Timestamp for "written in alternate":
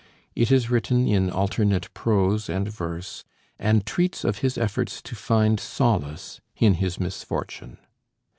0.71-1.93